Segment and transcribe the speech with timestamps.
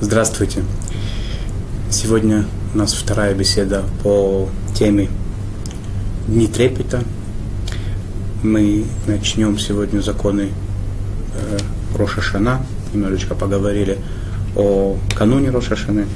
[0.00, 0.64] Здравствуйте.
[1.88, 5.08] Сегодня у нас вторая беседа по теме
[6.26, 7.04] Дни трепета.
[8.42, 10.50] Мы начнем сегодня законы
[11.36, 11.58] э,
[11.96, 12.60] Роша Шана.
[12.92, 13.98] Немножечко поговорили
[14.56, 16.06] о кануне Роша Шаны.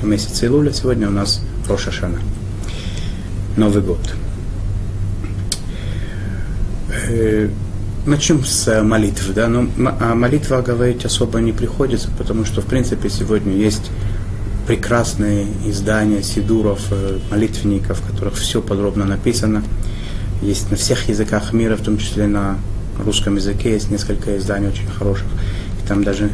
[0.00, 2.20] В месяце Илуля сегодня у нас Роша Шана.
[3.56, 4.14] Новый год.
[7.08, 7.48] Э,
[8.06, 9.66] Начнем с молитвы, да, но
[9.98, 13.90] о молитве говорить особо не приходится, потому что, в принципе, сегодня есть
[14.66, 19.62] прекрасные издания сидуров, э, молитвенников, в которых все подробно написано.
[20.42, 22.58] Есть на всех языках мира, в том числе на
[23.02, 25.26] русском языке, есть несколько изданий очень хороших.
[25.82, 26.28] И там даже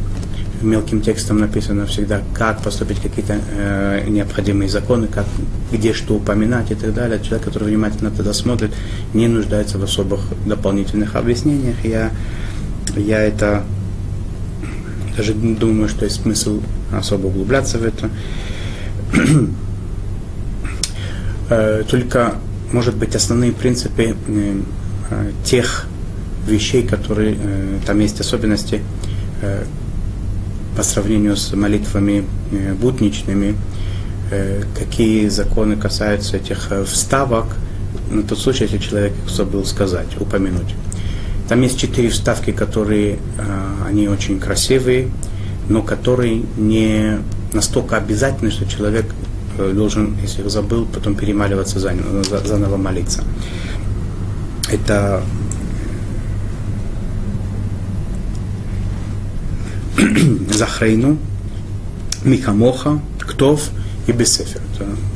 [0.62, 5.26] мелким текстом написано всегда, как поступить, какие-то э, необходимые законы, как,
[5.72, 7.20] где что упоминать и так далее.
[7.22, 8.72] Человек, который внимательно тогда смотрит,
[9.14, 11.76] не нуждается в особых дополнительных объяснениях.
[11.84, 12.10] Я,
[12.96, 13.64] я это
[15.16, 16.60] даже думаю, что есть смысл
[16.92, 18.10] особо углубляться в это.
[21.50, 22.34] э, только,
[22.72, 24.60] может быть, основные принципы э,
[25.44, 25.86] тех
[26.46, 28.82] вещей, которые э, там есть особенности,
[30.76, 33.56] по сравнению с молитвами э, будничными,
[34.30, 37.46] э, какие законы касаются этих э, вставок,
[38.10, 40.74] на тот случай, если человек их забыл сказать, упомянуть.
[41.48, 43.18] Там есть четыре вставки, которые,
[43.84, 45.08] они очень красивые,
[45.68, 47.18] но которые не
[47.52, 49.06] настолько обязательны, что человек
[49.58, 53.24] должен, если их забыл, потом перемаливаться заново молиться.
[54.70, 55.22] Это
[60.50, 61.18] Захрейну,
[62.24, 63.70] Михамоха, Ктов
[64.06, 64.60] и Бесефер.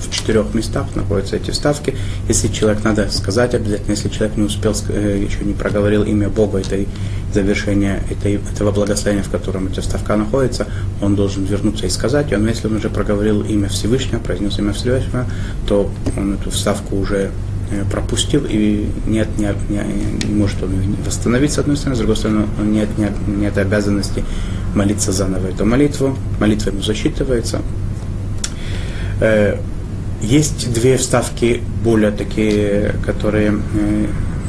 [0.00, 1.96] В четырех местах находятся эти вставки.
[2.28, 6.58] Если человек, надо сказать обязательно, если человек не успел, э, еще не проговорил имя Бога
[6.58, 6.86] этой
[7.32, 10.66] завершения этой, этого благословения, в котором эта вставка находится,
[11.00, 12.30] он должен вернуться и сказать.
[12.30, 15.26] Но если он уже проговорил имя Всевышнего, произнес имя Всевышнего,
[15.66, 17.30] то он эту вставку уже
[17.90, 19.82] пропустил, и нет, не, не,
[20.26, 24.24] не может он восстановить с одной стороны, с другой стороны, нет, нет, нет обязанности
[24.74, 27.62] молиться заново эту молитву, молитва ему засчитывается.
[29.20, 29.58] Э,
[30.22, 34.06] есть две вставки более такие, которые, э,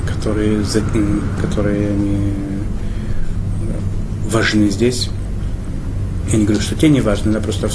[0.07, 0.63] которые,
[1.41, 1.91] которые
[4.29, 5.09] важны здесь.
[6.31, 7.69] Я не говорю, что те не важны, но просто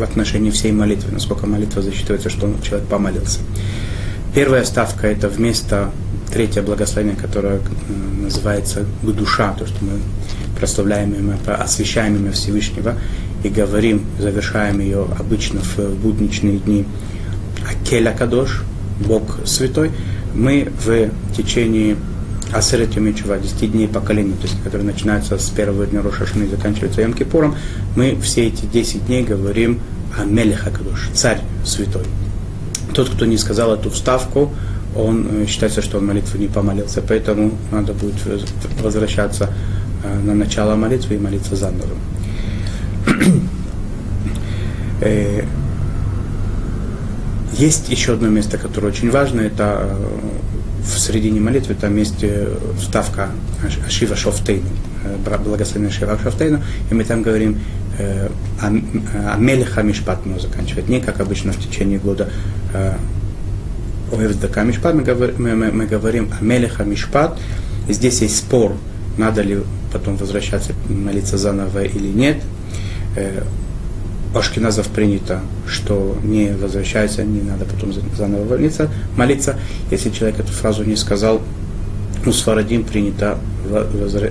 [0.00, 3.40] в отношении всей молитвы, насколько молитва засчитывается, что человек помолился.
[4.34, 5.90] Первая ставка– это вместо
[6.32, 7.60] третье благословение, которое
[8.20, 9.92] называется душа, то, что мы
[10.58, 12.94] прославляем имя, освящаем имя Всевышнего
[13.42, 16.86] и говорим, завершаем ее обычно в будничные дни
[17.68, 18.62] Акеля Кадош,
[19.06, 19.90] Бог Святой,
[20.34, 21.96] мы в течение
[22.52, 27.02] Асерет Юмичува, 10 дней поколения, то есть, которые начинаются с первого дня Рошашны и заканчиваются
[27.02, 27.56] Йом Кипуром,
[27.96, 29.80] мы все эти 10 дней говорим
[30.18, 32.04] о Мелеха Кадош, Царь Святой.
[32.92, 34.52] Тот, кто не сказал эту вставку,
[34.96, 38.16] он э, считается, что он молитву не помолился, поэтому надо будет
[38.82, 39.50] возвращаться
[40.02, 41.94] э, на начало молитвы и молиться заново.
[45.02, 45.44] Э,
[47.54, 49.96] есть еще одно место, которое очень важно, это
[50.84, 52.24] в середине молитвы, там есть
[52.78, 53.30] вставка
[53.86, 54.66] Ашива Шофтейну,
[55.44, 57.58] благословенная Ашива Шофтейну, и мы там говорим
[58.60, 62.30] Амелиха Мишпат, мы заканчивать, не как обычно в течение года
[64.12, 67.38] Оевздака Мишпат, мы, говорим, мы, мы, мы говорим о Мелеха Мишпат.
[67.88, 68.76] Здесь есть спор,
[69.18, 69.58] надо ли
[69.92, 72.42] потом возвращаться, молиться заново или нет.
[74.32, 79.58] Э, Ашкиназов принято, что не возвращается, не надо потом заново молиться, молиться.
[79.90, 81.40] Если человек эту фразу не сказал,
[82.26, 83.38] у Сварадим принято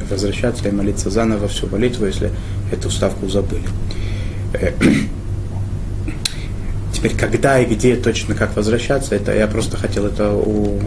[0.09, 2.31] возвращаться и молиться заново всю молитву, если
[2.71, 3.63] эту ставку забыли.
[6.99, 10.81] Теперь, когда и где точно как возвращаться, это я просто хотел это у,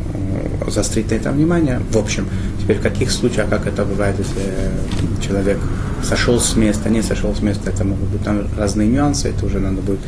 [0.68, 1.80] заострить на этом внимание.
[1.90, 2.28] В общем,
[2.60, 5.56] теперь в каких случаях, как это бывает, если человек
[6.04, 9.58] сошел с места, не сошел с места, это могут быть там разные нюансы, это уже
[9.58, 10.00] надо будет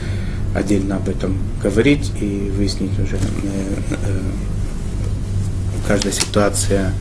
[0.55, 3.19] отдельно об этом говорить и выяснить уже э,
[3.91, 4.21] э,
[5.89, 6.93] каждая ситуация,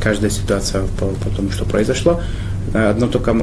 [0.00, 2.22] каждая ситуация по, по тому, что произошло.
[2.72, 3.36] Одно только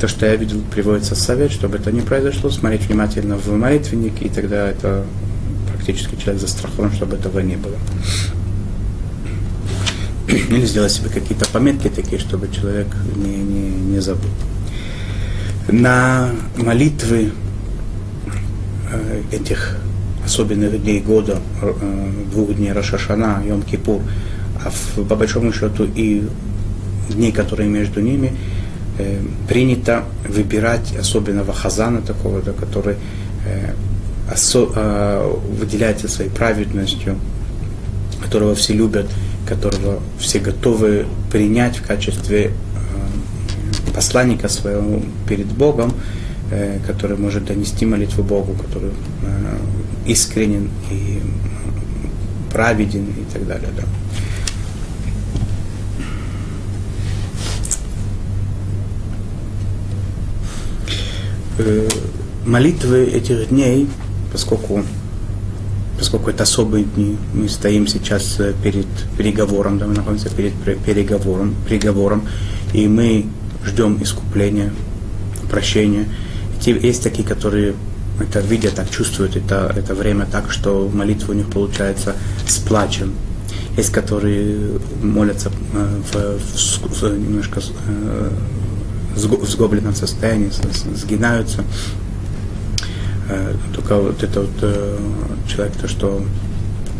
[0.00, 4.28] то, что я видел, приводится совет, чтобы это не произошло, смотреть внимательно в молитвенник, и
[4.28, 5.04] тогда это
[5.72, 7.76] практически человек застрахован, чтобы этого не было.
[10.28, 12.86] Или сделать себе какие-то пометки такие, чтобы человек
[13.16, 14.30] не, не, не забыл.
[15.68, 17.32] На молитвы
[18.92, 19.78] э, этих
[20.24, 24.02] особенных дней года, э, двух дней Рошашана, Йом-Кипур,
[24.64, 26.26] а в, по большому счету и
[27.08, 28.32] дней, которые между ними,
[28.98, 32.96] э, принято выбирать особенного хазана такого, да, который
[33.46, 33.72] э,
[34.30, 37.16] осо, э, выделяется своей праведностью,
[38.22, 39.06] которого все любят,
[39.46, 45.92] которого все готовы принять в качестве э, посланника своего перед Богом,
[46.50, 48.90] э, который может донести молитву Богу, который
[49.22, 49.58] э,
[50.06, 51.20] искренен и
[52.52, 53.68] праведен и так далее.
[53.76, 53.82] Да.
[61.56, 61.88] Э,
[62.44, 63.88] молитвы этих дней,
[64.32, 64.82] поскольку,
[65.96, 68.86] поскольку это особые дни, мы стоим сейчас э, перед
[69.16, 70.52] переговором, да, мы находимся перед
[70.84, 72.26] переговором, переговором
[72.72, 73.26] и мы
[73.64, 74.72] ждем искупления,
[75.48, 76.06] прощения.
[76.60, 77.74] Есть такие, которые
[78.18, 82.16] это видят, так чувствуют это, это время так, что молитва у них получается
[82.48, 83.14] с плачем.
[83.76, 87.60] Есть, которые молятся э, в, в, в немножко
[89.14, 90.50] в сгобленном состоянии,
[90.94, 91.64] сгинаются.
[93.28, 94.98] Э, только вот это вот э,
[95.48, 96.22] человек, то, что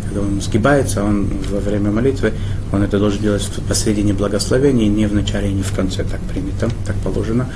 [0.05, 2.32] когда он сгибается, он во время молитвы,
[2.72, 6.96] он это должен делать посредине благословения, не в начале, не в конце, так принято, так
[6.96, 7.49] положено.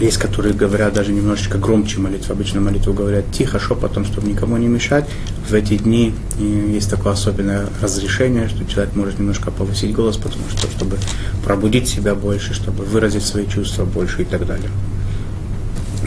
[0.00, 2.32] Э, есть, которые говорят даже немножечко громче молитву.
[2.32, 5.08] Обычно молитву говорят тихо, шепотом, чтобы никому не мешать.
[5.48, 10.68] В эти дни есть такое особенное разрешение, что человек может немножко повысить голос, потому что,
[10.70, 10.98] чтобы
[11.44, 14.70] пробудить себя больше, чтобы выразить свои чувства больше и так далее.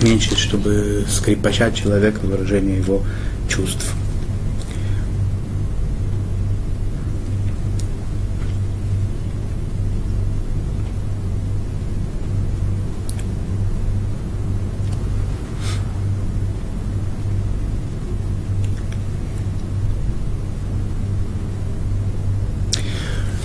[0.02, 3.04] Меньше, чтобы скрипачать человека выражение его
[3.48, 3.94] чувств.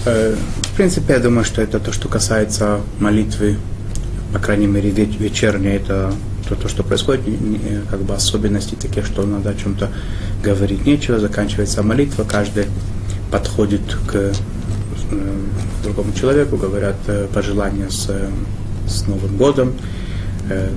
[0.08, 3.56] В принципе, я думаю, что это то, что касается молитвы,
[4.32, 6.12] по крайней мере, вечерней, это
[6.48, 7.22] то, то, что происходит,
[7.90, 9.90] как бы особенности такие, что надо о чем-то
[10.42, 10.86] говорить.
[10.86, 12.66] Нечего, заканчивается молитва, каждый
[13.30, 14.32] подходит к э,
[15.82, 18.10] другому человеку, говорят э, пожелания с,
[18.86, 19.74] с Новым годом,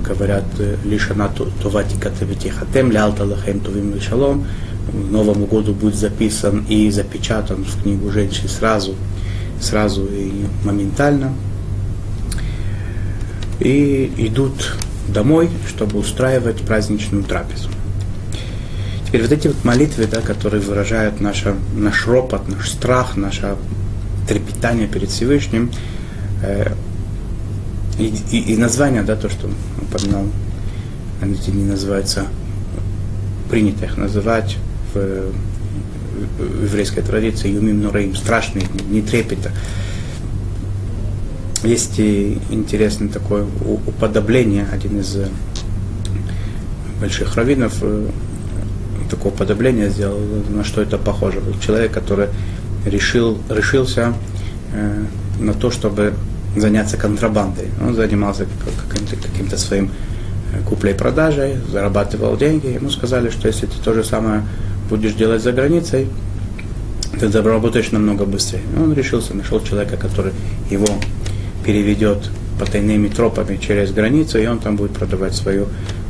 [0.06, 0.44] говорят
[0.84, 4.46] лишь она тувати катавитихатем, лялта лахем тувим шалом,
[4.92, 8.94] Новому году будет записан и запечатан в книгу женщин сразу
[9.62, 10.30] сразу и
[10.64, 11.32] моментально.
[13.60, 14.76] И идут
[15.08, 17.70] домой, чтобы устраивать праздничную трапезу.
[19.06, 23.56] Теперь вот эти вот молитвы, да, которые выражают наше, наш ропот, наш страх, наше
[24.26, 25.70] трепетание перед Всевышним,
[26.42, 26.72] э,
[27.98, 29.50] и, и, и название, да, то, что
[29.80, 30.24] упоминал,
[31.20, 32.26] они не называются,
[33.50, 34.56] принято их называть
[34.94, 35.32] в
[36.38, 39.50] в еврейской традиции Юмим Нураим, страшные дни, не трепета.
[41.64, 43.46] Есть и интересное такое
[43.86, 45.28] уподобление, один из э,
[47.00, 48.08] больших раввинов э,
[49.08, 50.18] такое уподобление сделал,
[50.48, 51.40] на что это похоже.
[51.64, 52.28] Человек, который
[52.84, 54.14] решил, решился
[54.72, 55.04] э,
[55.38, 56.14] на то, чтобы
[56.56, 57.68] заняться контрабандой.
[57.80, 58.46] Он занимался
[58.88, 59.90] каким-то, каким-то своим
[60.68, 62.66] куплей-продажей, зарабатывал деньги.
[62.66, 64.42] Ему сказали, что если ты то же самое
[64.92, 66.06] будешь делать за границей,
[67.18, 68.60] ты заработаешь намного быстрее.
[68.76, 70.32] Он решился, нашел человека, который
[70.70, 70.86] его
[71.64, 72.30] переведет
[72.60, 75.66] по тайными тропами через границу, и он там будет продавать свою,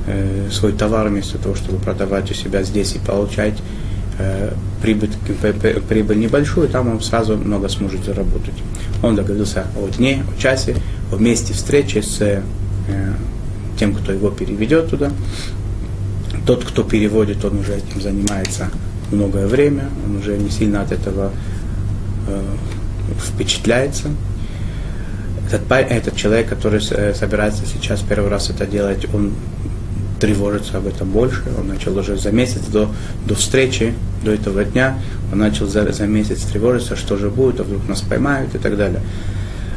[0.08, 3.54] э, свой товар вместо того, чтобы продавать у себя здесь и получать
[4.18, 5.10] э, прибыль,
[5.88, 8.54] прибыль небольшую, там он сразу много сможет заработать.
[9.00, 10.74] Он договорился о дне, о часе,
[11.12, 12.42] о месте встречи с э,
[13.78, 15.12] тем, кто его переведет туда.
[16.46, 18.70] Тот, кто переводит, он уже этим занимается
[19.10, 21.30] многое время, он уже не сильно от этого
[22.26, 22.42] э,
[23.18, 24.08] впечатляется.
[25.46, 29.32] Этот, этот человек, который э, собирается сейчас первый раз это делать, он
[30.18, 31.42] тревожится об этом больше.
[31.58, 32.88] Он начал уже за месяц до,
[33.26, 33.92] до встречи,
[34.24, 34.98] до этого дня,
[35.32, 38.76] он начал за, за месяц тревожиться, что же будет, а вдруг нас поймают и так
[38.76, 39.00] далее.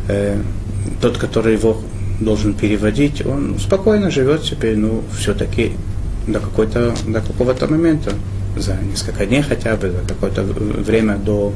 [0.07, 0.39] Э,
[1.01, 1.81] тот, который его
[2.19, 5.73] должен переводить, он спокойно живет себе, ну, все-таки
[6.27, 8.11] до, какой-то, до какого-то момента,
[8.57, 11.53] за несколько дней хотя бы, за какое-то время до,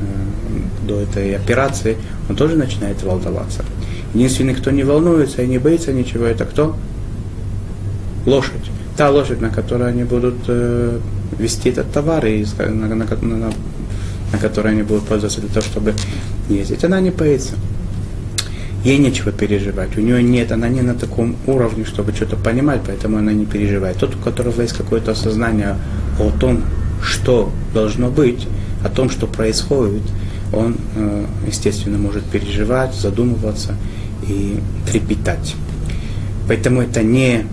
[0.00, 1.96] э, до этой операции,
[2.28, 3.64] он тоже начинает волноваться.
[4.14, 6.76] Единственный, кто не волнуется и не боится ничего, это кто?
[8.24, 8.70] Лошадь.
[8.96, 10.98] Та лошадь, на которой они будут э,
[11.38, 13.52] вести этот товар, и на, на, на, на,
[14.32, 15.94] на которой они будут пользоваться для того, чтобы
[16.48, 17.54] ездить, она не боится
[18.84, 23.18] ей нечего переживать, у нее нет, она не на таком уровне, чтобы что-то понимать, поэтому
[23.18, 23.96] она не переживает.
[23.96, 25.76] Тот, у которого есть какое-то осознание
[26.20, 26.62] о том,
[27.02, 28.46] что должно быть,
[28.84, 30.02] о том, что происходит,
[30.52, 30.76] он,
[31.46, 33.74] естественно, может переживать, задумываться
[34.28, 35.54] и трепетать.
[36.46, 37.46] Поэтому это не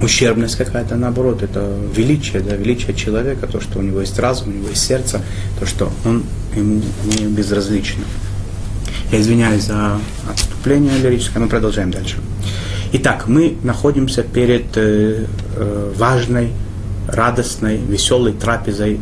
[0.00, 4.52] ущербность какая-то, наоборот, это величие, да, величие человека, то, что у него есть разум, у
[4.52, 5.20] него есть сердце,
[5.58, 6.22] то, что он
[6.54, 8.04] ему не безразлично.
[9.10, 9.98] Я извиняюсь за
[10.30, 12.18] отступление лирическое, но продолжаем дальше.
[12.92, 15.24] Итак, мы находимся перед э,
[15.56, 16.52] э, важной,
[17.06, 19.00] радостной, веселой трапезой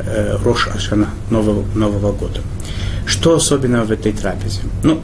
[0.00, 2.40] э, Рош Ашана, Нового, Нового года.
[3.06, 4.62] Что особенного в этой трапезе?
[4.82, 5.00] Ну,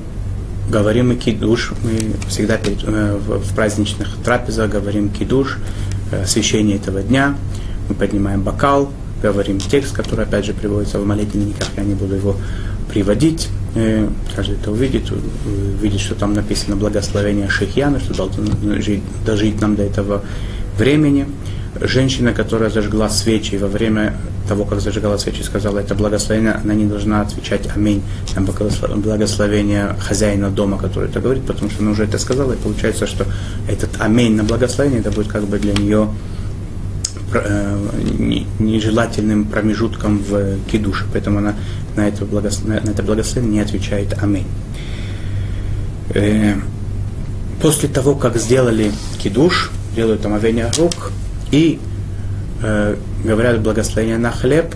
[0.69, 5.59] говорим и кидуш, мы всегда перед, э, в, в праздничных трапезах говорим кидуш,
[6.11, 7.37] э, освящение этого дня,
[7.89, 8.91] мы поднимаем бокал,
[9.23, 12.37] говорим текст, который опять же приводится в молитвенниках, я не буду его
[12.89, 19.61] приводить, э, каждый это увидит, увидит, что там написано благословение Шихьяна, что должно жить, дожить
[19.61, 20.23] нам до этого
[20.79, 21.27] времени.
[21.81, 24.17] Женщина, которая зажгла свечи во время
[24.49, 28.03] того, как зажигала свечи, сказала, это благословение, она не должна отвечать аминь
[28.35, 28.43] на
[28.97, 33.27] благословение хозяина дома, который это говорит, потому что она уже это сказала, и получается, что
[33.69, 36.09] этот аминь на благословение, это будет как бы для нее
[38.59, 41.55] нежелательным промежутком в кидуше, поэтому она
[41.97, 44.47] на это, благословение, на это благословение не отвечает аминь.
[46.15, 46.55] Э,
[47.61, 51.11] после того, как сделали кидуш, делают омовение рук
[51.51, 51.81] и
[52.63, 54.75] э, говорят благословение на хлеб,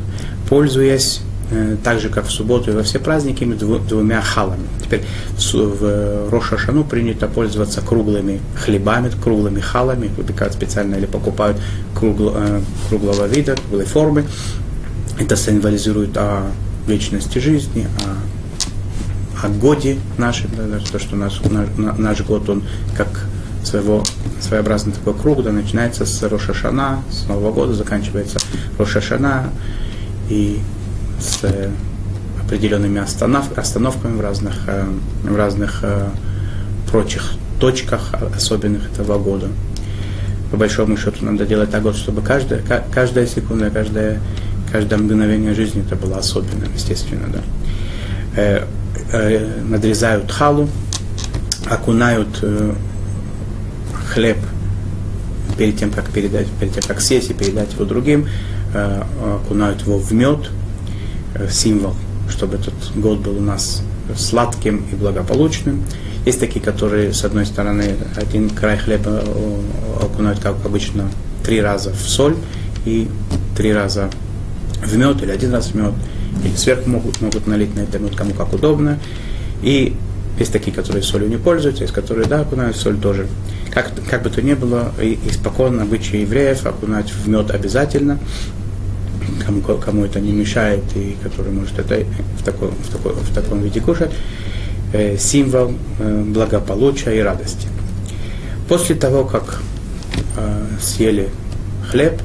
[0.49, 4.67] пользуясь э, так же, как в субботу и во все праздники, двумя халами.
[4.83, 5.03] Теперь
[5.39, 11.57] в Рошашану принято пользоваться круглыми хлебами, круглыми халами, выпекают специально или покупают
[11.95, 14.25] кругло, э, круглого вида, круглой формы.
[15.19, 16.51] Это символизирует о
[16.87, 17.87] вечности жизни,
[19.43, 22.63] о, о годе нашем, да, то, что наш, наш, наш год, он
[22.97, 23.27] как
[23.65, 24.03] своего,
[24.41, 28.39] своеобразный такой круг, да, начинается с Рошашана, с Нового года, заканчивается
[28.79, 29.51] Рошашана
[30.29, 30.61] и
[31.21, 31.71] с э,
[32.43, 34.85] определенными останов, остановками в разных, э,
[35.23, 36.09] в разных э,
[36.91, 39.49] прочих точках особенных этого года.
[40.51, 42.63] По большому счету надо делать так, чтобы каждая,
[42.93, 44.21] каждая секунда, каждая,
[44.73, 47.29] каждое мгновение жизни это было особенным, естественно.
[48.35, 48.63] Да.
[49.65, 50.69] Надрезают халу,
[51.69, 52.45] окунают
[54.09, 54.39] хлеб
[55.57, 58.27] перед тем, как передать, перед тем, как съесть и передать его другим,
[58.75, 60.51] окунают его в мед,
[61.51, 61.95] символ,
[62.29, 63.83] чтобы этот год был у нас
[64.17, 65.83] сладким и благополучным.
[66.27, 69.61] Есть такие, которые, с одной стороны, один край хлеба э,
[70.03, 71.11] окунают, как обычно,
[71.45, 72.37] три раза в соль
[72.85, 73.09] и
[73.57, 74.11] три раза
[74.85, 75.95] в мед, или один раз в мед,
[76.45, 78.99] или сверху могут, могут налить на это мед, кому как удобно.
[79.63, 79.97] И
[80.39, 83.27] есть такие, которые солью не пользуются, есть которые, да, окунают соль тоже.
[83.71, 88.19] Как, как бы то ни было, и, испокон обычаи евреев окунать в мед обязательно,
[89.51, 92.05] кому, кому это не мешает и который может это
[92.39, 94.13] в, такой, в, такой, в таком виде кушать,
[94.93, 97.69] э, символ э, благополучия и радости.
[98.69, 99.61] После того, как
[100.37, 101.29] э, съели
[101.91, 102.21] хлеб,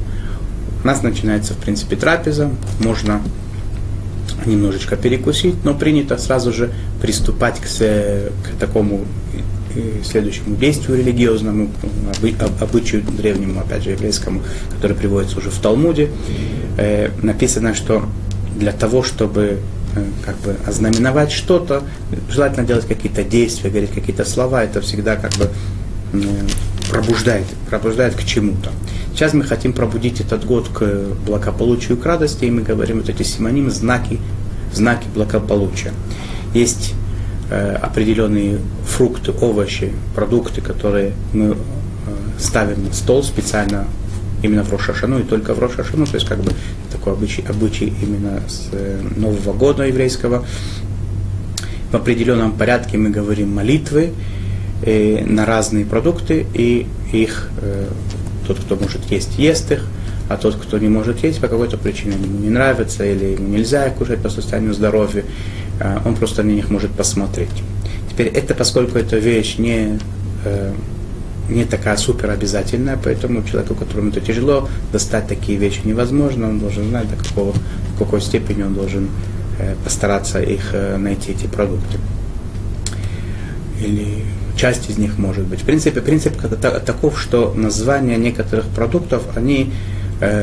[0.82, 3.20] у нас начинается, в принципе, трапеза, можно
[4.44, 9.04] немножечко перекусить, но принято сразу же приступать к, к такому
[10.04, 11.70] следующему действию религиозному,
[12.60, 14.42] обычаю древнему, опять же, еврейскому,
[14.74, 16.10] который приводится уже в Талмуде,
[16.78, 18.04] э, написано, что
[18.56, 19.58] для того, чтобы
[19.94, 21.82] э, как бы ознаменовать что-то,
[22.30, 25.50] желательно делать какие-то действия, говорить какие-то слова, это всегда как бы
[26.90, 28.70] пробуждает, пробуждает к чему-то.
[29.12, 30.84] Сейчас мы хотим пробудить этот год к
[31.26, 34.18] благополучию, к радости, и мы говорим вот эти симонимы, знаки,
[34.72, 35.92] знаки благополучия.
[36.54, 36.94] Есть
[37.54, 41.56] определенные фрукты, овощи, продукты, которые мы э,
[42.38, 43.86] ставим на стол специально
[44.42, 46.52] именно в Рошашану и только в Рошашану, то есть как бы
[46.92, 50.44] такой обычай, обычай именно с э, Нового года еврейского.
[51.90, 54.12] В определенном порядке мы говорим молитвы
[54.82, 57.86] э, на разные продукты, и их э,
[58.46, 59.86] тот, кто может есть, ест их,
[60.28, 63.88] а тот, кто не может есть по какой-то причине, ему не нравится или ему нельзя
[63.90, 65.24] кушать по состоянию здоровья,
[66.04, 67.62] он просто на них может посмотреть.
[68.16, 69.98] Теперь это, поскольку эта вещь не,
[70.46, 70.72] э,
[71.50, 76.88] не такая супер обязательная, поэтому человеку, которому это тяжело, достать такие вещи невозможно, он должен
[76.88, 79.10] знать, до какого, в какой степени он должен
[79.58, 81.98] э, постараться их э, найти, эти продукты.
[83.84, 84.24] Или
[84.56, 85.60] часть из них может быть.
[85.60, 86.32] В принципе, принцип
[86.86, 89.74] таков, что названия некоторых продуктов, они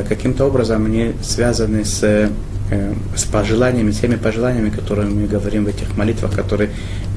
[0.08, 2.30] каким-то образом они связаны с
[3.14, 6.70] с пожеланиями, теми пожеланиями, которые мы говорим в этих молитвах, которые,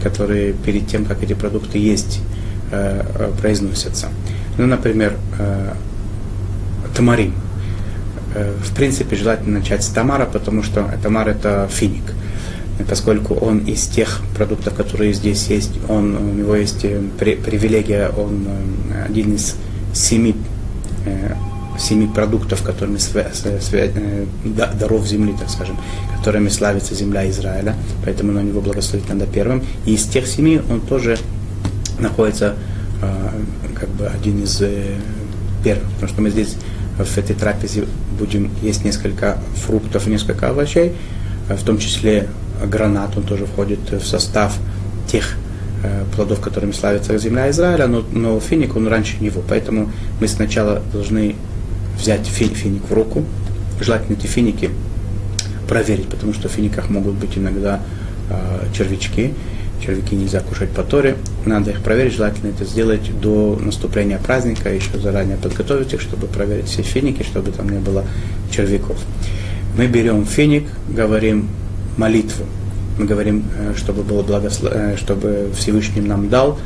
[0.04, 2.22] которые перед тем, как эти продукты есть,
[2.72, 4.10] э, э, произносятся.
[4.58, 5.14] Ну, например,
[6.96, 7.34] тамарим.
[8.38, 12.14] Э, в принципе, желательно начать с тамара, потому что тамар это финик.
[12.80, 18.10] И поскольку он из тех продуктов, которые здесь есть, он, у него есть э, привилегия,
[18.10, 19.56] он э, один из
[19.94, 20.36] семи,
[21.78, 23.88] семи продуктов, которыми свя, свя,
[24.80, 25.78] даров земли, так скажем,
[26.18, 29.64] которыми славится земля Израиля, поэтому на него благословить надо первым.
[29.86, 31.18] И из тех семи он тоже
[32.00, 32.56] находится
[33.76, 34.62] как бы один из
[35.64, 36.56] первых, потому что мы здесь
[36.98, 37.86] в этой трапезе
[38.18, 40.94] будем есть несколько фруктов, несколько овощей,
[41.48, 42.28] в том числе
[42.66, 44.58] гранат, он тоже входит в состав
[45.08, 45.36] тех
[45.84, 49.42] э, плодов, которыми славится земля Израиля, но, но финик он раньше него.
[49.48, 51.36] Поэтому мы сначала должны
[51.98, 53.24] взять фи, финик в руку,
[53.80, 54.70] желательно эти финики
[55.68, 57.82] проверить, потому что в финиках могут быть иногда
[58.30, 59.34] э, червячки,
[59.84, 64.98] червяки нельзя кушать по торе, надо их проверить, желательно это сделать до наступления праздника, еще
[64.98, 68.06] заранее подготовить их, чтобы проверить все финики, чтобы там не было
[68.52, 68.98] червяков.
[69.78, 71.50] Мы берем финик, говорим
[71.98, 72.46] молитву,
[72.98, 74.72] мы говорим, э, чтобы было благослов...
[74.74, 76.58] Э, чтобы Всевышний нам дал,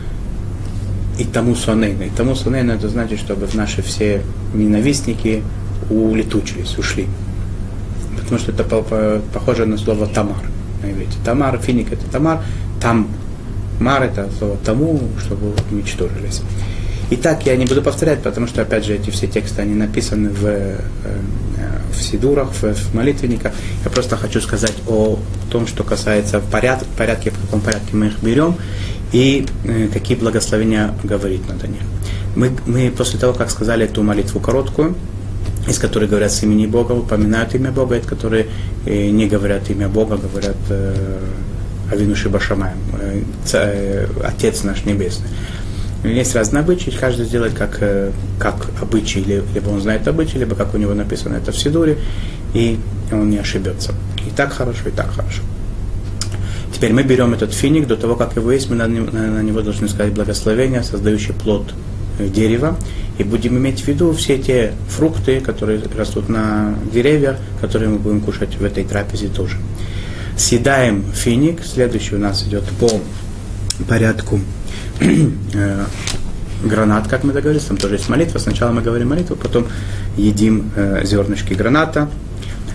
[1.18, 2.03] и тому сонейна.
[2.03, 4.22] И тому сонейна это значит, чтобы наши все
[4.53, 5.44] ненавистники
[5.89, 7.08] улетучились, ушли.
[8.20, 8.63] Потому что это
[9.34, 10.51] похоже на слово тамар
[10.82, 11.18] на.
[11.24, 12.41] Тамар, финик это тамар,
[12.82, 13.08] там
[13.80, 16.41] мар это слово тому, чтобы уничтожились.
[17.13, 20.46] Итак, я не буду повторять, потому что, опять же, эти все тексты, они написаны в,
[20.46, 20.77] э,
[21.91, 23.51] в сидурах, в, в молитвенниках.
[23.84, 25.20] Я просто хочу сказать о
[25.51, 28.56] том, что касается порядка, порядке, в каком порядке мы их берем
[29.12, 31.82] и э, какие благословения говорить надо них.
[32.36, 34.96] Мы, мы после того, как сказали эту молитву короткую,
[35.68, 38.48] из которой говорят с имени Бога, упоминают имя Бога, из которые
[38.86, 41.20] э, не говорят имя Бога, говорят э,
[41.91, 43.22] Авину Шибашамаем, э,
[43.53, 45.27] э, Отец наш Небесный.
[46.03, 47.80] Есть разные обычаи, каждый сделает как,
[48.39, 52.00] как обычай, либо он знает обычай, либо как у него написано это в Сидуре,
[52.55, 52.79] и
[53.12, 53.94] он не ошибется.
[54.25, 55.44] И так хорошо, и так хорошо.
[56.74, 60.14] Теперь мы берем этот финик, до того, как его есть, мы на, него должны сказать
[60.14, 61.74] благословение, создающий плод
[62.20, 62.77] дерева,
[63.18, 68.22] и будем иметь в виду все те фрукты, которые растут на деревьях, которые мы будем
[68.22, 69.57] кушать в этой трапезе тоже.
[70.38, 72.90] Съедаем финик, следующий у нас идет по
[73.88, 74.40] порядку
[75.00, 75.86] э,
[76.64, 78.40] гранат, как мы договорились, там тоже есть молитва.
[78.40, 79.68] Сначала мы говорим молитву, потом
[80.18, 82.10] едим э, зернышки граната.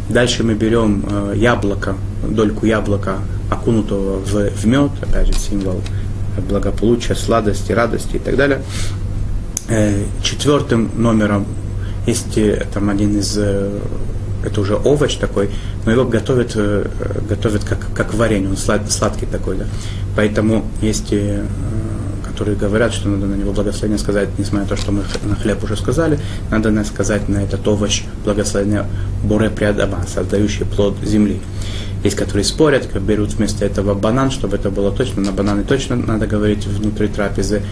[0.08, 1.96] Дальше мы берем э, яблоко,
[2.28, 3.18] дольку яблока,
[3.50, 5.80] окунутого в, в мед, опять же символ
[6.48, 8.62] благополучия, сладости, радости и так далее.
[9.68, 11.46] Э, четвертым номером
[12.06, 13.80] есть э, там один из э,
[14.44, 15.50] это уже овощ такой,
[15.84, 16.56] но его готовят,
[17.28, 19.64] готовят как, как варенье, он слад, сладкий такой, да.
[20.14, 21.12] Поэтому есть,
[22.36, 25.64] которые говорят, что надо на него благословение сказать, несмотря на то, что мы на хлеб
[25.64, 26.18] уже сказали,
[26.50, 28.84] надо сказать на этот овощ благословение
[29.24, 31.40] Боре Приадама, создающий плод земли.
[32.04, 35.22] Есть, которые спорят, как берут вместо этого банан, чтобы это было точно.
[35.22, 37.62] На бананы точно надо говорить внутри трапезы.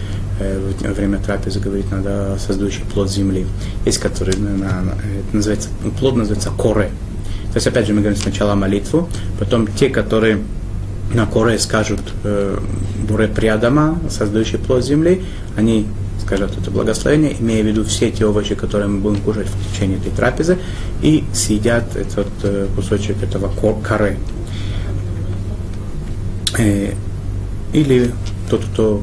[0.41, 3.45] Э, во время трапезы говорить надо создающий плод земли.
[3.85, 4.83] Есть, которые на,
[5.35, 5.69] называется,
[6.01, 6.91] плод называется коре.
[7.53, 10.39] То есть, опять же, мы говорим сначала молитву, потом те, которые
[11.13, 12.59] на коре скажут э,
[13.07, 15.23] буре приадама, создающий плод земли,
[15.57, 15.87] они
[16.25, 19.99] скажут это благословение, имея в виду все те овощи, которые мы будем кушать в течение
[19.99, 20.59] этой трапезы,
[21.03, 24.17] и съедят этот э, кусочек этого коры.
[26.59, 26.93] Э,
[27.73, 28.13] или
[28.49, 29.03] тот, кто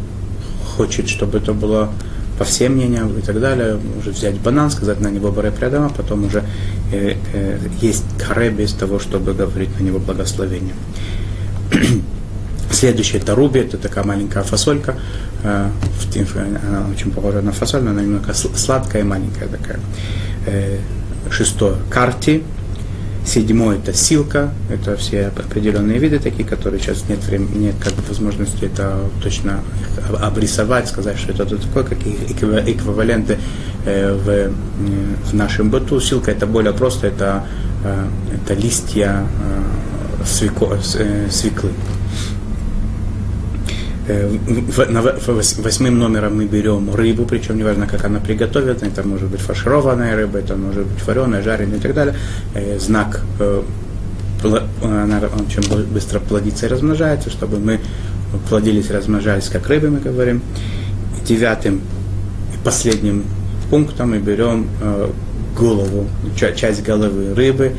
[0.76, 1.92] хочет, чтобы это было
[2.38, 6.26] по всем мнениям и так далее, уже взять банан, сказать на него баре прядама, потом
[6.26, 6.44] уже
[6.92, 7.16] э,
[7.82, 10.74] есть каре без того, чтобы говорить на него благословение.
[12.72, 14.96] Следующее это руби, это такая маленькая фасолька,
[15.44, 15.70] э,
[16.38, 19.80] она очень похожа на фасоль, но она немного сладкая и маленькая такая.
[20.46, 20.78] Э,
[21.30, 22.44] шестое карти,
[23.24, 28.02] Седьмой это силка, это все определенные виды такие, которые сейчас нет времени, нет как бы
[28.08, 29.60] возможности это точно
[30.20, 33.38] обрисовать, сказать, что это такое, какие эквиваленты
[33.86, 36.00] э, в, в нашем быту.
[36.00, 37.46] Силка это более просто, это,
[38.34, 39.28] это листья
[40.24, 41.70] э, свеклы.
[45.64, 50.40] Восьмым номером мы берем рыбу, причем неважно, как она приготовлена, это может быть фаршированная рыба,
[50.40, 52.16] это может быть вареная, жареная и так далее.
[52.80, 53.22] Знак
[54.82, 57.80] она очень быстро плодится и размножается, чтобы мы
[58.50, 60.42] плодились размножались, как рыбы, мы говорим.
[61.26, 63.24] Девятым и последним
[63.70, 64.68] пунктом мы берем
[65.58, 67.74] голову, часть головы рыбы,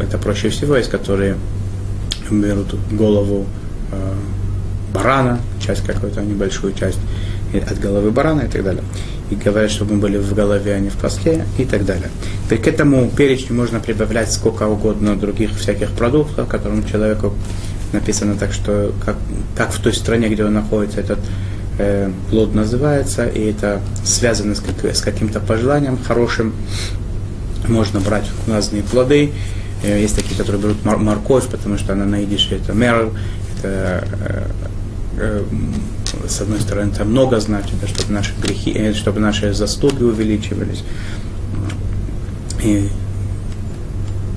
[0.00, 1.34] это проще всего, из которой
[2.30, 3.46] берут голову
[4.92, 6.98] барана, часть какую-то небольшую часть,
[7.54, 8.82] от головы барана и так далее.
[9.30, 12.08] И говорят, чтобы мы были в голове, а не в хвосте и так далее.
[12.48, 17.34] К этому перечню можно прибавлять сколько угодно других всяких продуктов, которым человеку
[17.92, 19.16] написано так, что как,
[19.56, 21.18] как в той стране, где он находится, этот
[21.78, 26.52] э, плод называется, и это связано с, как, с каким-то пожеланием хорошим.
[27.68, 29.32] Можно брать разные плоды.
[29.82, 33.10] Э, есть такие, которые берут мор- морковь, потому что она на это мер,
[33.58, 34.46] это э,
[35.18, 35.44] э,
[36.28, 40.84] с одной стороны, это много значит, чтобы наши грехи, чтобы наши заслуги увеличивались.
[42.62, 42.88] И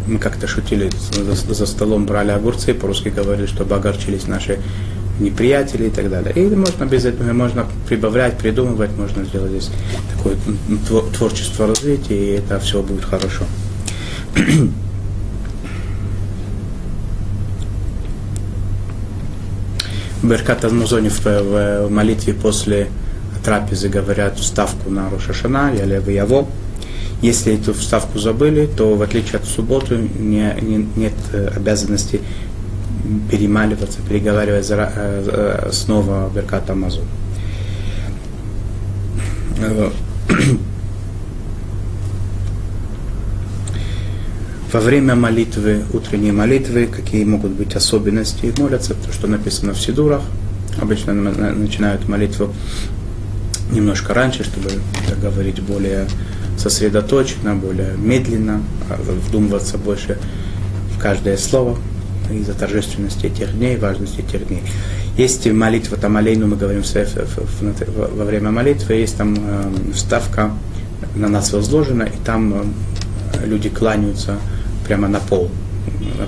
[0.08, 4.60] мы как-то шутили, за, за столом брали огурцы, по-русски говорили, чтобы огорчились наши
[5.20, 6.34] неприятели и так далее.
[6.36, 9.70] И можно без этого, можно прибавлять, придумывать, можно сделать здесь
[10.16, 10.36] такое
[11.18, 13.46] творчество развития, и это все будет хорошо.
[20.28, 22.88] Беркат Азмузони в, в молитве после
[23.44, 26.48] трапезы говорят вставку на Рошашана, Ялев и Яво.
[27.22, 31.14] Если эту вставку забыли, то в отличие от субботы не, не, нет
[31.56, 32.22] обязанности
[33.30, 37.06] перемаливаться, переговаривать э, снова Беркат Амазон.
[44.76, 50.22] Во время молитвы, утренней молитвы, какие могут быть особенности, молятся, то, что написано в Сидурах.
[50.82, 52.54] Обычно начинают молитву
[53.72, 54.72] немножко раньше, чтобы
[55.08, 56.08] так говорить более
[56.58, 60.18] сосредоточенно, более медленно, а вдумываться больше
[60.94, 61.78] в каждое слово
[62.30, 64.64] из-за торжественности этих дней, важности этих дней.
[65.16, 66.84] Есть молитва там Алейну, мы говорим
[67.96, 69.38] во время молитвы, есть там
[69.94, 70.52] вставка
[71.16, 74.38] на нас возложена, и там э, люди кланяются
[74.86, 75.50] прямо на пол.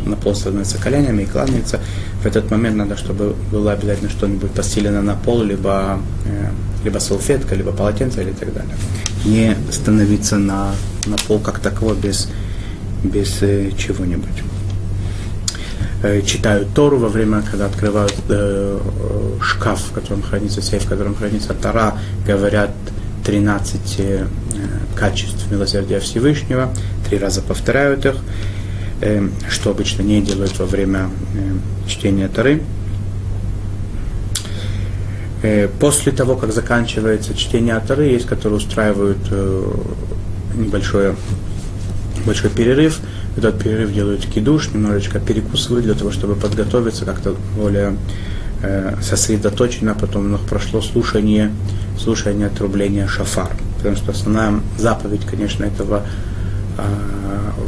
[0.06, 1.80] На пол становятся коленями и кланяются.
[2.22, 6.50] В этот момент надо, чтобы было обязательно что-нибудь постелено на пол, либо, э,
[6.84, 8.76] либо салфетка, либо полотенце или так далее.
[9.26, 10.72] Не становиться на,
[11.06, 12.30] на пол как таково без,
[13.04, 14.44] без э, чего-нибудь
[16.04, 18.80] э, читают Тору во время, когда открывают э,
[19.42, 22.72] шкаф, в котором хранится сейф, в котором хранится Тора, говорят
[23.26, 24.26] 13 э,
[24.96, 26.70] качеств милосердия Всевышнего,
[27.08, 28.16] три раза повторяют их,
[29.02, 32.62] э, что обычно не делают во время э, чтения Торы.
[35.44, 39.74] Э, после того, как заканчивается чтение Торы, есть, которые устраивают э,
[40.56, 41.16] небольшой
[42.26, 43.00] большой перерыв,
[43.38, 47.96] этот перерыв делают кидуш, немножечко перекусывают для того, чтобы подготовиться как-то более
[48.64, 51.52] э, сосредоточенно, потом у нас прошло слушание,
[52.00, 53.52] слушание отрубления шафар.
[53.78, 56.04] Потому что основная заповедь, конечно, этого,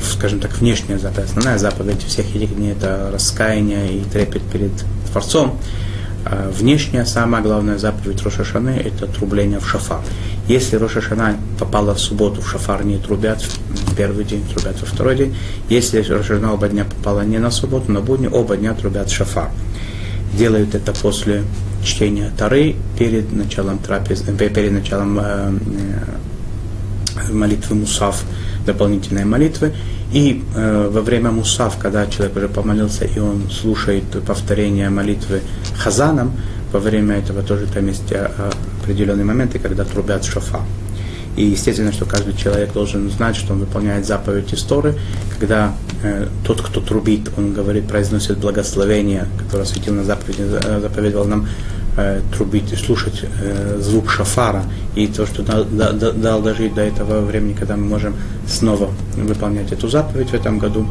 [0.03, 4.71] скажем так, внешняя заповедь, основная заповедь всех дней это раскаяние и трепет перед
[5.11, 5.59] Творцом.
[6.25, 10.01] А внешняя, самая главная заповедь Рошашаны– это трубление в шафар.
[10.47, 15.15] Если Рошашана попала в субботу, в шафар не трубят в первый день, трубят во второй
[15.15, 15.35] день.
[15.69, 19.49] Если Рошашана оба дня попала не на субботу, на будни, оба дня трубят в шафар.
[20.33, 21.43] Делают это после
[21.83, 25.51] чтения Тары, перед началом трапез, э, перед началом э,
[27.15, 28.23] э, молитвы Мусав,
[28.73, 29.73] дополнительной молитвы.
[30.13, 35.41] И э, во время Мусав, когда человек уже помолился, и он слушает повторение молитвы
[35.77, 36.31] Хазаном,
[36.71, 38.29] во время этого тоже там есть э,
[38.81, 40.61] определенные моменты, когда трубят шофа.
[41.35, 44.93] И естественно, что каждый человек должен знать, что он выполняет заповедь истории,
[45.39, 51.25] когда э, тот, кто трубит, он говорит, произносит благословение, которое светил на заповеди, э, заповедовал
[51.25, 51.47] нам
[51.97, 54.63] э, трубить, слушать э, звук шафара,
[54.95, 58.15] и то, что дал, дал, дал дожить до этого времени, когда мы можем
[58.47, 60.87] снова выполнять эту заповедь в этом году,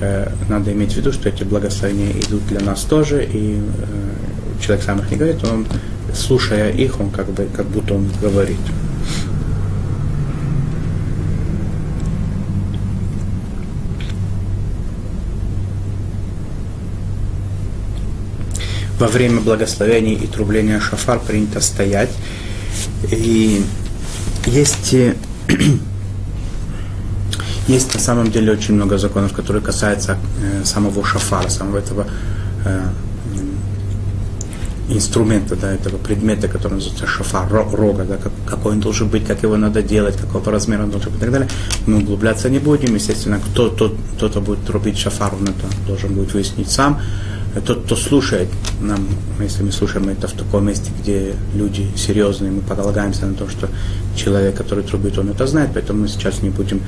[0.00, 4.84] э, надо иметь в виду, что эти благословения идут для нас тоже, и э, человек
[4.84, 5.66] сам их не говорит, он,
[6.14, 8.58] слушая их, он как бы, как будто он говорит.
[19.04, 22.08] Во время благословения и трубления шафар принято стоять.
[23.10, 23.62] И
[24.46, 24.94] есть,
[27.68, 32.06] есть на самом деле очень много законов, которые касаются э, самого шафара, самого этого
[32.64, 32.88] э,
[34.88, 39.42] инструмента, да, этого предмета, который называется шафар, рога, да, как, какой он должен быть, как
[39.42, 41.48] его надо делать, какого размера он должен быть и так далее.
[41.86, 42.94] Мы углубляться не будем.
[42.94, 47.02] Естественно, кто, кто, кто-то будет трубить шафар, он это должен будет выяснить сам
[47.60, 48.48] тот, кто слушает
[48.80, 49.06] нам,
[49.40, 53.68] если мы слушаем это в таком месте, где люди серьезные, мы полагаемся на то, что
[54.16, 56.82] человек, который трубит, он это знает, поэтому мы сейчас не будем,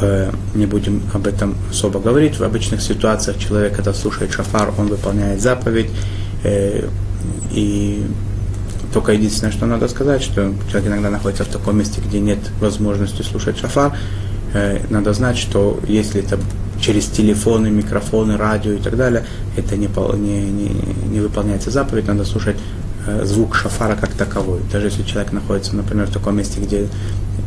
[0.00, 2.38] э, не будем об этом особо говорить.
[2.38, 5.90] В обычных ситуациях человек, когда слушает шафар, он выполняет заповедь,
[6.42, 6.88] э,
[7.52, 8.04] и
[8.92, 13.22] только единственное, что надо сказать, что человек иногда находится в таком месте, где нет возможности
[13.22, 13.96] слушать шафар.
[14.52, 16.38] Э, надо знать, что если это
[16.80, 19.24] через телефоны, микрофоны, радио и так далее,
[19.56, 20.70] это не, не,
[21.10, 22.56] не, выполняется заповедь, надо слушать
[23.06, 24.60] э, звук шафара как таковой.
[24.72, 26.88] Даже если человек находится, например, в таком месте, где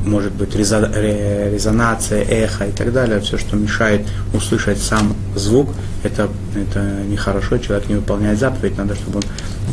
[0.06, 5.70] может быть резонация, эхо и так далее, все, что мешает услышать сам звук,
[6.04, 9.24] это, это нехорошо, человек не выполняет заповедь, надо, чтобы он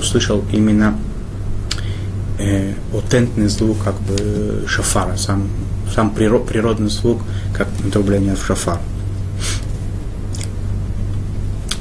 [0.01, 0.97] услышал именно
[2.39, 5.49] э, аутентный звук как бы шафара, сам,
[5.95, 7.21] сам природный звук,
[7.53, 8.79] как трубление в шафар.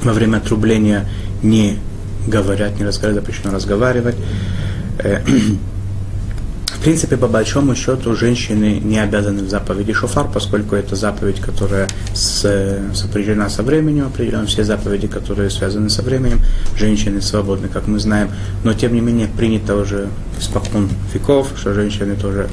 [0.02, 1.08] Во время отрубления
[1.42, 1.78] не
[2.26, 4.16] говорят, не разговаривать, запрещено разговаривать.
[4.98, 5.20] Э,
[6.80, 11.88] в принципе, по большому счету, женщины не обязаны в заповеди шофар, поскольку это заповедь, которая
[12.14, 16.40] с, сопряжена со временем, определенно все заповеди, которые связаны со временем,
[16.76, 18.30] женщины свободны, как мы знаем.
[18.64, 20.08] Но, тем не менее, принято уже
[20.38, 22.48] испокон веков, что женщины тоже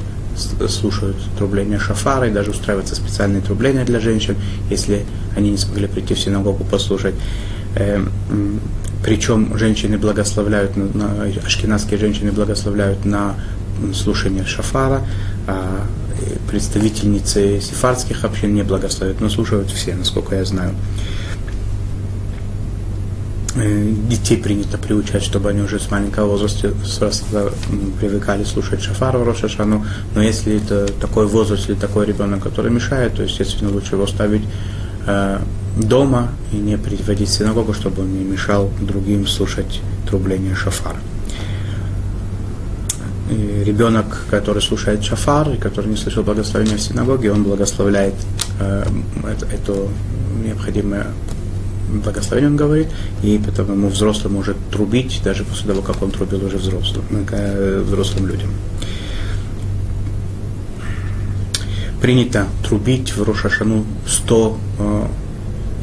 [0.68, 4.36] слушают трубление шафара и даже устраиваются специальные трубления для женщин,
[4.70, 5.04] если
[5.36, 7.14] они не смогли прийти в синагогу послушать.
[7.76, 8.10] Эм,
[9.04, 10.72] Причем женщины благословляют,
[11.44, 13.36] ашкенадские женщины благословляют на
[13.94, 15.02] слушания шафара,
[15.46, 15.86] а
[16.50, 20.74] представительницы сефардских общин не благословят, но слушают все, насколько я знаю.
[23.60, 27.52] Э, детей принято приучать, чтобы они уже с маленького возраста, возраста
[27.98, 29.84] привыкали слушать шафар в Рошашану.
[30.14, 34.42] Но если это такой возраст или такой ребенок, который мешает, то, естественно, лучше его ставить
[35.06, 35.38] э,
[35.76, 40.98] дома и не приводить в синагогу, чтобы он не мешал другим слушать трубление шафара
[43.62, 48.14] ребенок, который слушает шафар, и который не слышал благословения в синагоге, он благословляет
[48.58, 48.84] э,
[49.30, 49.88] это, это
[51.88, 52.88] благословение, он говорит,
[53.22, 57.82] и потом ему взрослый может трубить, даже после того, как он трубил уже взрослым, э,
[57.84, 58.50] взрослым людям.
[62.00, 64.58] Принято трубить в Рошашану 100,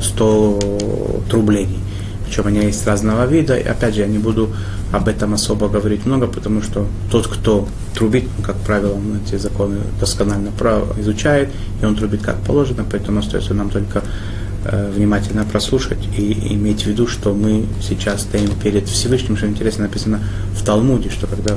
[0.01, 1.79] 100 э, трублений.
[2.25, 3.57] Причем они есть разного вида.
[3.57, 4.49] И опять же, я не буду
[4.91, 9.77] об этом особо говорить много, потому что тот, кто трубит, как правило, он эти законы
[9.99, 10.51] досконально
[10.97, 11.49] изучает,
[11.81, 14.03] и он трубит как положено, поэтому остается нам только
[14.71, 20.21] внимательно прослушать и иметь в виду, что мы сейчас стоим перед Всевышним, что интересно написано
[20.53, 21.55] в Талмуде, что когда,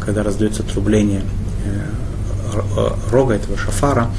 [0.00, 1.22] когда раздается трубление
[1.64, 4.10] э, рога этого шафара,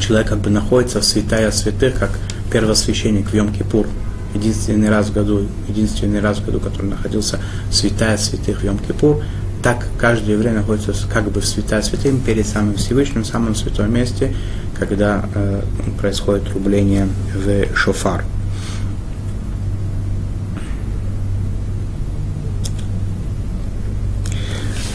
[0.00, 2.18] человек как бы находится в святая святых, как
[2.50, 3.86] первосвященник в Йом-Кипур.
[4.34, 7.38] Единственный раз в году, единственный раз в году, который находился
[7.70, 9.22] святая святых в Йом-Кипур,
[9.66, 13.92] так каждый еврей находится как бы в святая святым перед самым Всевышним, в самом святом
[13.92, 14.32] месте,
[14.78, 15.60] когда э,
[16.00, 18.22] происходит рубление в шофар.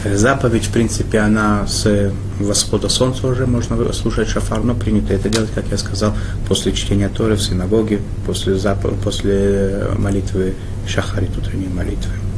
[0.06, 5.52] Заповедь, в принципе, она с восхода солнца уже можно слушать шафар, но принято это делать,
[5.54, 6.14] как я сказал,
[6.48, 8.88] после чтения Торы в синагоге, после, зап...
[9.04, 10.54] после молитвы
[10.88, 12.31] шахарит, утренней молитвы.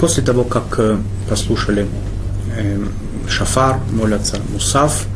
[0.00, 1.86] После того, как э, послушали
[2.56, 2.84] э,
[3.28, 5.06] шафар, молятся мусав,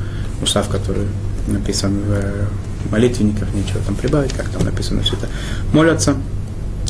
[0.41, 1.07] мусав, который
[1.47, 1.99] написан
[2.87, 5.29] в молитвенниках, нечего там прибавить, как там написано все это,
[5.73, 6.15] молятся,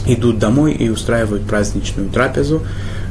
[0.06, 2.62] идут домой и устраивают праздничную трапезу.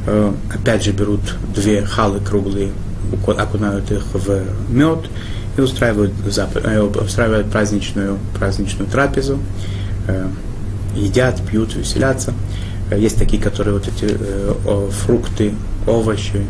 [0.05, 1.21] Э, опять же берут
[1.53, 2.71] две халы круглые,
[3.25, 5.09] окунают их в мед
[5.57, 9.39] и устраивают, э, устраивают праздничную, праздничную трапезу,
[10.07, 10.27] э,
[10.95, 12.33] едят, пьют, веселятся.
[12.91, 14.17] Есть такие, которые вот эти
[14.91, 15.53] фрукты,
[15.85, 16.45] овощи,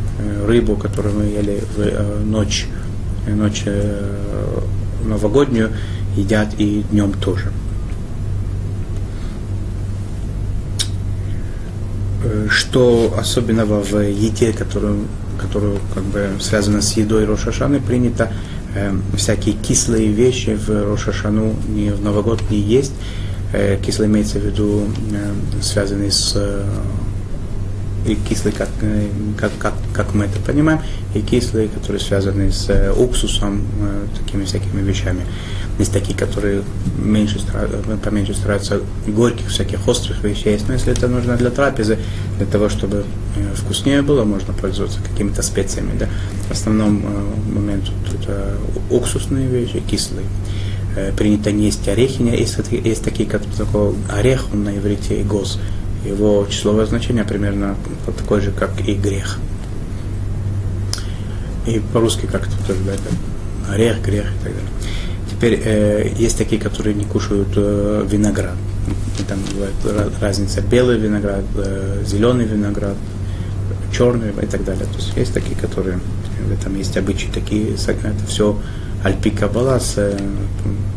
[0.46, 2.68] рыбу, которую мы ели в ночь,
[3.28, 3.66] ночь
[5.06, 5.72] новогоднюю,
[6.16, 7.52] едят и днем тоже.
[12.50, 15.06] что особенного в еде, которую,
[15.40, 18.32] которую как бы связана с едой Рошашаны, принято
[18.76, 22.94] э, всякие кислые вещи в Рошашану не в Новый год не есть.
[23.52, 26.64] Э, кислый имеется в виду э, связанный с э,
[28.06, 28.70] и кислый, как,
[29.38, 30.80] как, как, как мы это понимаем,
[31.14, 33.62] и кислые, которые связаны с уксусом,
[34.18, 35.26] такими всякими вещами.
[35.78, 36.64] Есть такие, которые
[36.98, 37.40] меньше,
[38.02, 40.58] поменьше стараются горьких, всяких острых вещей.
[40.66, 42.00] Но если это нужно для трапезы,
[42.38, 43.04] для того, чтобы
[43.56, 45.92] вкуснее было, можно пользоваться какими-то специями.
[46.00, 46.08] Да?
[46.48, 47.04] В основном
[47.54, 48.58] момент это
[48.90, 50.26] уксусные вещи, кислые.
[51.18, 55.60] Принято не есть орехи, есть, есть такие, как такой орех, он на иврите и гос
[56.06, 57.76] его числовое значение примерно
[58.18, 59.40] такое же, как и грех.
[61.68, 64.70] И по-русски как-то тоже, да, это орех, грех и так далее.
[65.30, 68.56] Теперь э, есть такие, которые не кушают э, виноград.
[69.28, 72.96] там бывает разница белый виноград, э, зеленый виноград,
[73.96, 74.86] черный и так далее.
[74.86, 76.00] То есть есть такие, которые,
[76.52, 78.58] этом есть обычаи такие, это все
[79.04, 80.18] альпи кабала с э,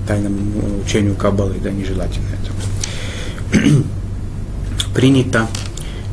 [0.07, 0.53] тайным
[0.85, 2.27] учению кабалы, да, нежелательно
[3.53, 3.59] это.
[4.95, 5.49] Принято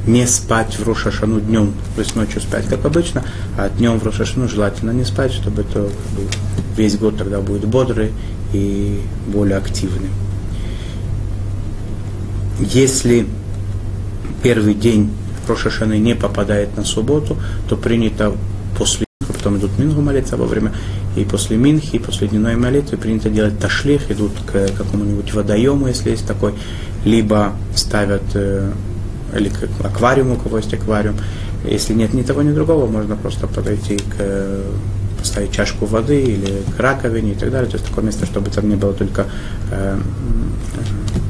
[0.06, 3.24] не спать в Рошашану днем, то есть ночью спать, как обычно,
[3.58, 6.28] а днем в Рошашану желательно не спать, чтобы это как бы,
[6.76, 8.12] весь год тогда будет бодрый
[8.54, 10.10] и более активный.
[12.60, 13.28] Если
[14.44, 15.12] первый день
[15.48, 18.34] Рошашаны не попадает на субботу, то принято
[18.78, 19.06] после
[19.40, 20.74] потом идут минху молиться во время,
[21.16, 26.12] и после минхи, и после дневной молитвы принято делать ташлих, идут к какому-нибудь водоему, если
[26.12, 26.54] есть такой,
[27.06, 28.72] либо ставят э,
[29.36, 31.18] или к аквариуму, у кого есть аквариум.
[31.66, 34.64] Если нет ни того, ни другого, можно просто подойти к
[35.20, 37.70] поставить чашку воды или к раковине и так далее.
[37.70, 39.26] То есть такое место, чтобы там не было только
[39.70, 40.00] э,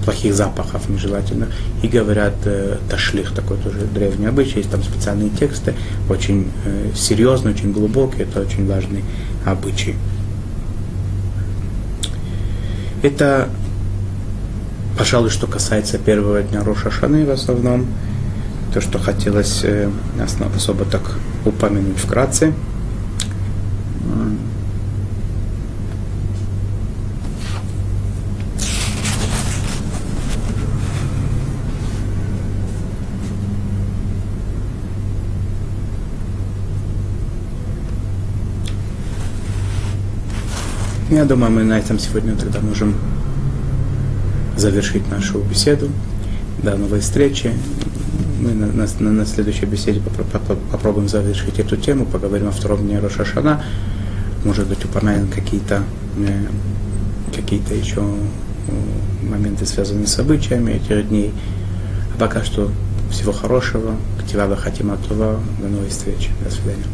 [0.10, 1.50] плохих запахов нежелательно.
[1.84, 5.76] И говорят э, ташлих, такой тоже древний обычай, есть там специальные тексты,
[6.10, 9.04] очень э, серьезные, очень глубокие, это очень важный
[9.45, 9.95] обычай.
[13.04, 13.50] Это
[14.98, 17.86] Пожалуй, что касается первого дня Роша Шаны в основном,
[18.74, 19.89] то, что хотелось э,
[20.56, 21.04] особо так
[21.45, 22.54] упомянуть вкратце.
[41.10, 42.93] Я думаю, мы на этом сегодня тогда можем
[44.56, 45.89] завершить нашу беседу.
[46.62, 47.52] До новой встречи.
[48.39, 50.02] Мы на, на, на следующей беседе
[50.72, 53.63] попробуем завершить эту тему, поговорим о втором дне Рошашана.
[54.45, 55.82] Может быть, упомянем какие-то
[56.19, 56.45] э,
[57.36, 58.02] какие-то еще
[58.67, 61.34] э, моменты, связанные с событиями этих дней.
[62.13, 62.72] А пока что
[63.10, 63.95] всего хорошего.
[64.19, 65.39] Ктива Хатима Това.
[65.60, 66.30] До новой встречи.
[66.43, 66.86] До свидания.